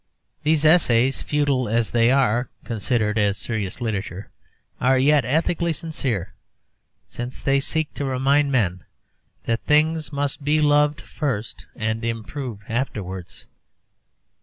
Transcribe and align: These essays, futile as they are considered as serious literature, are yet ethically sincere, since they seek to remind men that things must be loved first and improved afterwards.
These 0.41 0.65
essays, 0.65 1.21
futile 1.21 1.69
as 1.69 1.91
they 1.91 2.09
are 2.09 2.49
considered 2.63 3.19
as 3.19 3.37
serious 3.37 3.79
literature, 3.79 4.31
are 4.79 4.97
yet 4.97 5.25
ethically 5.25 5.73
sincere, 5.73 6.33
since 7.05 7.43
they 7.43 7.59
seek 7.59 7.93
to 7.93 8.05
remind 8.05 8.51
men 8.51 8.83
that 9.45 9.61
things 9.65 10.11
must 10.11 10.43
be 10.43 10.59
loved 10.59 11.01
first 11.01 11.67
and 11.75 12.03
improved 12.03 12.63
afterwards. 12.67 13.45